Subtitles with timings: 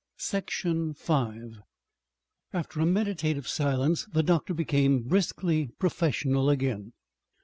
[0.17, 1.59] Section 5
[2.53, 6.93] After a meditative silence the doctor became briskly professional again.